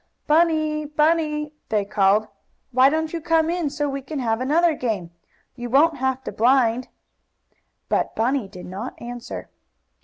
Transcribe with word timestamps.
"Bunny! 0.25 0.83
Bunny!" 0.85 1.53
they 1.69 1.85
called. 1.85 2.27
"Why 2.71 2.89
don't 2.89 3.13
you 3.13 3.21
come 3.21 3.51
in, 3.51 3.69
so 3.69 3.87
we 3.87 4.01
can 4.01 4.17
have 4.17 4.41
another 4.41 4.73
game? 4.73 5.11
You 5.55 5.69
won't 5.69 5.97
have 5.97 6.23
to 6.23 6.31
blind." 6.31 6.87
But 7.87 8.15
Bunny 8.15 8.47
did 8.47 8.65
not 8.65 8.99
answer. 8.99 9.51